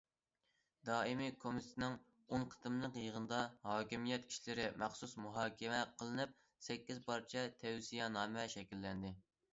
[0.87, 1.97] دائىمىي كومىتېتنىڭ
[2.31, 6.35] ئون قېتىملىق يىغىنىدا ھاكىمىيەت ئىشلىرى مەخسۇس مۇھاكىمە قىلىنىپ،
[6.69, 9.19] سەككىز پارچە تەۋسىيەنامە شەكىللەندى.